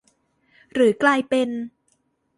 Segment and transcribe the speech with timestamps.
[0.73, 1.49] หรือกลายเป็น